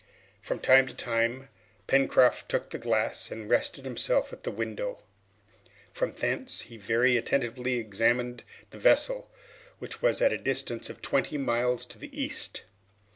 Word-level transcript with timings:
From 0.39 0.57
time 0.57 0.87
to 0.87 0.95
time 0.95 1.49
Pencroft 1.85 2.49
took 2.49 2.71
the 2.71 2.79
glass 2.79 3.29
and 3.29 3.47
rested 3.47 3.85
himself 3.85 4.33
at 4.33 4.41
the 4.41 4.49
window. 4.49 5.03
From 5.93 6.11
thence 6.15 6.61
he 6.61 6.75
very 6.77 7.17
attentively 7.17 7.75
examined 7.75 8.43
the 8.71 8.79
vessel, 8.79 9.29
which 9.77 10.01
was 10.01 10.19
at 10.19 10.33
a 10.33 10.39
distance 10.39 10.89
of 10.89 11.03
twenty 11.03 11.37
miles 11.37 11.85
to 11.85 11.99
the 11.99 12.09
east. 12.19 12.63